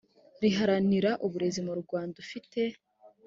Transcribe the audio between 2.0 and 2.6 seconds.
ufite